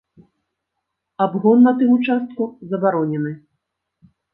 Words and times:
Абгон 1.23 1.59
на 1.67 1.71
тым 1.83 1.89
участку 1.99 2.43
забаронены. 2.73 3.31